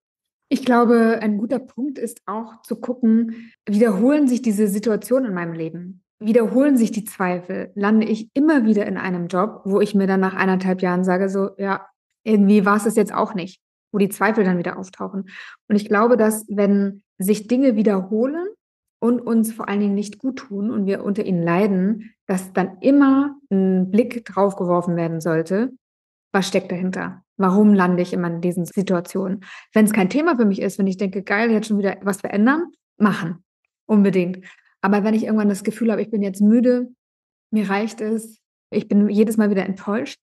[0.50, 5.52] Ich glaube, ein guter Punkt ist auch zu gucken, wiederholen sich diese Situationen in meinem
[5.52, 6.02] Leben?
[6.20, 7.70] Wiederholen sich die Zweifel?
[7.74, 11.28] Lande ich immer wieder in einem Job, wo ich mir dann nach eineinhalb Jahren sage,
[11.28, 11.86] so, ja,
[12.24, 13.60] irgendwie war es es jetzt auch nicht,
[13.92, 15.28] wo die Zweifel dann wieder auftauchen.
[15.68, 18.48] Und ich glaube, dass wenn sich Dinge wiederholen
[19.00, 22.78] und uns vor allen Dingen nicht gut tun und wir unter ihnen leiden, dass dann
[22.80, 25.72] immer ein Blick drauf geworfen werden sollte,
[26.32, 27.22] was steckt dahinter?
[27.38, 29.44] Warum lande ich immer in diesen Situationen?
[29.72, 32.20] Wenn es kein Thema für mich ist, wenn ich denke, geil, jetzt schon wieder was
[32.20, 33.44] verändern, machen.
[33.86, 34.44] Unbedingt.
[34.80, 36.88] Aber wenn ich irgendwann das Gefühl habe, ich bin jetzt müde,
[37.50, 40.20] mir reicht es, ich bin jedes Mal wieder enttäuscht,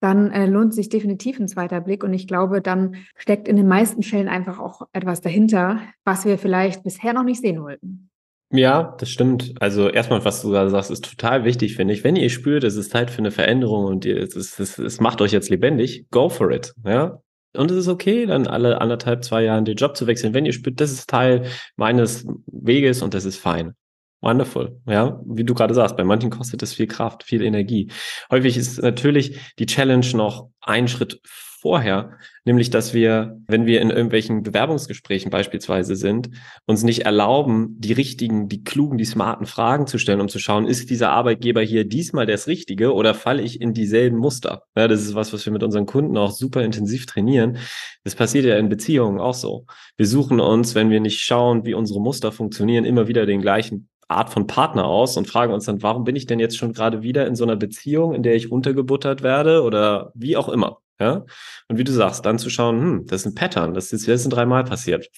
[0.00, 2.04] dann äh, lohnt sich definitiv ein zweiter Blick.
[2.04, 6.38] Und ich glaube, dann steckt in den meisten Fällen einfach auch etwas dahinter, was wir
[6.38, 8.10] vielleicht bisher noch nicht sehen wollten.
[8.50, 9.52] Ja, das stimmt.
[9.60, 12.02] Also erstmal, was du gerade sagst, ist total wichtig, finde ich.
[12.02, 15.00] Wenn ihr spürt, es ist Zeit für eine Veränderung und ihr, es, ist, es, es
[15.00, 16.72] macht euch jetzt lebendig, go for it.
[16.84, 17.20] Ja,
[17.54, 20.52] und es ist okay, dann alle anderthalb, zwei Jahren den Job zu wechseln, wenn ihr
[20.52, 23.74] spürt, das ist Teil meines Weges und das ist fein.
[24.20, 24.80] Wonderful.
[24.86, 27.90] Ja, wie du gerade sagst, bei manchen kostet es viel Kraft, viel Energie.
[28.30, 31.20] Häufig ist natürlich die Challenge noch einen Schritt
[31.60, 36.30] vorher, nämlich dass wir, wenn wir in irgendwelchen Bewerbungsgesprächen beispielsweise sind,
[36.66, 40.66] uns nicht erlauben, die richtigen, die klugen, die smarten Fragen zu stellen, um zu schauen,
[40.66, 44.62] ist dieser Arbeitgeber hier diesmal das Richtige oder falle ich in dieselben Muster?
[44.76, 47.58] Ja, das ist was, was wir mit unseren Kunden auch super intensiv trainieren.
[48.04, 49.66] Das passiert ja in Beziehungen auch so.
[49.96, 53.88] Wir suchen uns, wenn wir nicht schauen, wie unsere Muster funktionieren, immer wieder den gleichen
[54.08, 57.02] Art von Partner aus und fragen uns dann, warum bin ich denn jetzt schon gerade
[57.02, 60.78] wieder in so einer Beziehung, in der ich untergebuttert werde oder wie auch immer.
[60.98, 61.24] Ja?
[61.68, 64.28] Und wie du sagst, dann zu schauen, hm, das ist ein Pattern, das ist jetzt
[64.28, 65.08] dreimal passiert.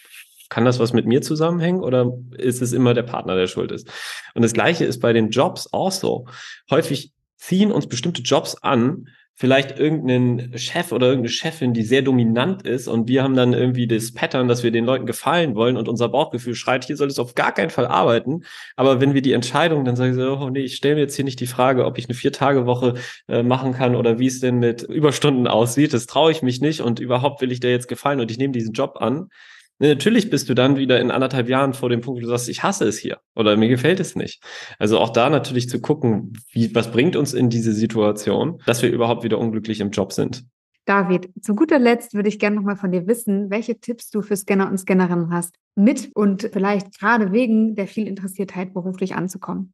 [0.49, 3.89] Kann das was mit mir zusammenhängen oder ist es immer der Partner, der schuld ist?
[4.35, 6.27] Und das Gleiche ist bei den Jobs auch so.
[6.71, 9.09] Häufig ziehen uns bestimmte Jobs an,
[9.41, 13.87] vielleicht irgendeinen Chef oder irgendeine Chefin, die sehr dominant ist und wir haben dann irgendwie
[13.87, 17.19] das Pattern, dass wir den Leuten gefallen wollen und unser Bauchgefühl schreit, hier soll es
[17.19, 18.43] auf gar keinen Fall arbeiten.
[18.77, 21.25] Aber wenn wir die Entscheidung, dann sagen sie, oh nee, ich stelle mir jetzt hier
[21.25, 22.95] nicht die Frage, ob ich eine Vier-Tage-Woche
[23.29, 25.95] äh, machen kann oder wie es denn mit Überstunden aussieht.
[25.95, 28.53] Das traue ich mich nicht und überhaupt will ich dir jetzt gefallen und ich nehme
[28.53, 29.31] diesen Job an.
[29.81, 32.63] Natürlich bist du dann wieder in anderthalb Jahren vor dem Punkt, wo du sagst, ich
[32.63, 34.43] hasse es hier oder mir gefällt es nicht.
[34.79, 38.93] Also auch da natürlich zu gucken, wie, was bringt uns in diese Situation, dass wir
[38.93, 40.45] überhaupt wieder unglücklich im Job sind.
[40.85, 44.37] David, zu guter Letzt würde ich gerne nochmal von dir wissen, welche Tipps du für
[44.37, 49.73] Scanner und Scannerinnen hast, mit und vielleicht gerade wegen der viel Interessiertheit beruflich anzukommen.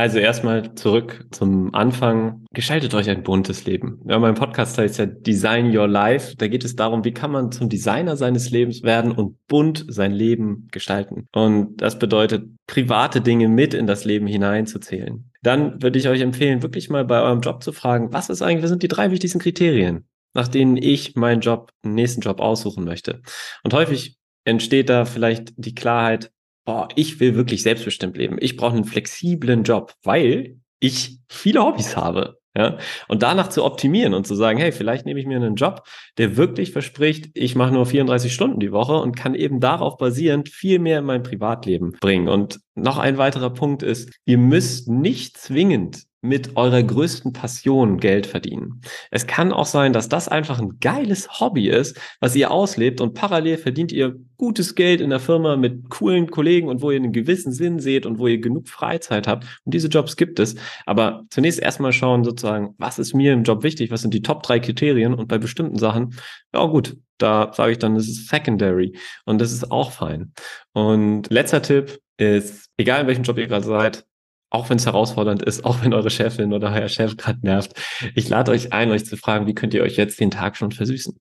[0.00, 2.46] Also erstmal zurück zum Anfang.
[2.54, 4.00] Gestaltet euch ein buntes Leben.
[4.08, 6.36] Ja, mein Podcast heißt ja Design Your Life.
[6.38, 10.12] Da geht es darum, wie kann man zum Designer seines Lebens werden und bunt sein
[10.12, 11.28] Leben gestalten.
[11.34, 15.30] Und das bedeutet, private Dinge mit in das Leben hineinzuzählen.
[15.42, 18.62] Dann würde ich euch empfehlen, wirklich mal bei eurem Job zu fragen, was ist eigentlich,
[18.62, 22.86] was sind die drei wichtigsten Kriterien, nach denen ich meinen Job, den nächsten Job aussuchen
[22.86, 23.20] möchte.
[23.64, 26.32] Und häufig entsteht da vielleicht die Klarheit,
[26.70, 28.36] boah, ich will wirklich selbstbestimmt leben.
[28.40, 32.38] Ich brauche einen flexiblen Job, weil ich viele Hobbys habe.
[32.56, 35.84] Ja, und danach zu optimieren und zu sagen, hey, vielleicht nehme ich mir einen Job,
[36.18, 40.48] der wirklich verspricht, ich mache nur 34 Stunden die Woche und kann eben darauf basierend
[40.48, 42.28] viel mehr in mein Privatleben bringen.
[42.28, 48.26] Und noch ein weiterer Punkt ist, ihr müsst nicht zwingend mit eurer größten Passion Geld
[48.26, 48.82] verdienen.
[49.10, 53.14] Es kann auch sein, dass das einfach ein geiles Hobby ist, was ihr auslebt und
[53.14, 57.12] parallel verdient ihr gutes Geld in der Firma mit coolen Kollegen und wo ihr einen
[57.12, 59.44] gewissen Sinn seht und wo ihr genug Freizeit habt.
[59.64, 60.56] Und diese Jobs gibt es.
[60.86, 63.90] Aber zunächst erstmal schauen sozusagen, was ist mir im Job wichtig?
[63.90, 65.14] Was sind die Top drei Kriterien?
[65.14, 66.14] Und bei bestimmten Sachen,
[66.54, 70.32] ja gut, da sage ich dann, das ist secondary und das ist auch fein.
[70.72, 74.06] Und letzter Tipp ist, egal in welchem Job ihr gerade seid,
[74.50, 77.72] auch wenn es herausfordernd ist, auch wenn eure Chefin oder euer Chef gerade nervt,
[78.14, 80.72] ich lade euch ein, euch zu fragen, wie könnt ihr euch jetzt den Tag schon
[80.72, 81.16] versüßen?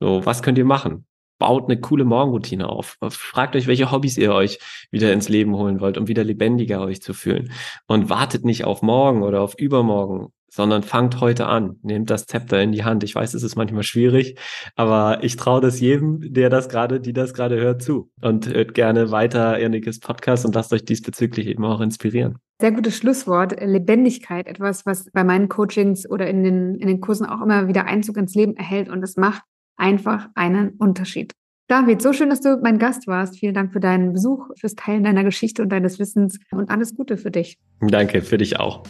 [0.00, 1.06] So, was könnt ihr machen?
[1.38, 2.96] Baut eine coole Morgenroutine auf.
[3.10, 4.58] Fragt euch, welche Hobbys ihr euch
[4.90, 7.52] wieder ins Leben holen wollt, um wieder lebendiger euch zu fühlen.
[7.86, 11.76] Und wartet nicht auf morgen oder auf übermorgen, sondern fangt heute an.
[11.82, 13.04] Nehmt das Zepter in die Hand.
[13.04, 14.38] Ich weiß, es ist manchmal schwierig,
[14.76, 18.10] aber ich traue das jedem, der das gerade, die das gerade hört, zu.
[18.20, 22.38] Und hört gerne weiter Janikes Podcast und lasst euch diesbezüglich eben auch inspirieren.
[22.60, 23.60] Sehr gutes Schlusswort.
[23.60, 27.84] Lebendigkeit, etwas, was bei meinen Coachings oder in den, in den Kursen auch immer wieder
[27.84, 29.42] Einzug ins Leben erhält und es macht
[29.76, 31.32] einfach einen Unterschied.
[31.68, 33.38] David, so schön, dass du mein Gast warst.
[33.38, 37.18] Vielen Dank für deinen Besuch, fürs Teilen deiner Geschichte und deines Wissens und alles Gute
[37.18, 37.58] für dich.
[37.80, 38.84] Danke, für dich auch.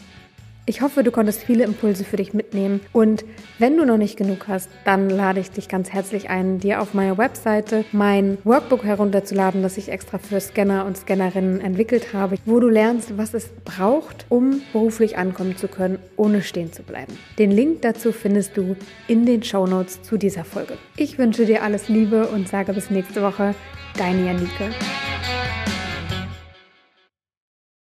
[0.68, 2.80] Ich hoffe, du konntest viele Impulse für dich mitnehmen.
[2.92, 3.24] Und
[3.58, 6.92] wenn du noch nicht genug hast, dann lade ich dich ganz herzlich ein, dir auf
[6.92, 12.60] meiner Webseite mein Workbook herunterzuladen, das ich extra für Scanner und Scannerinnen entwickelt habe, wo
[12.60, 17.16] du lernst, was es braucht, um beruflich ankommen zu können, ohne stehen zu bleiben.
[17.38, 18.76] Den Link dazu findest du
[19.06, 20.74] in den Show Notes zu dieser Folge.
[20.98, 23.54] Ich wünsche dir alles Liebe und sage bis nächste Woche.
[23.96, 24.68] Deine Janike.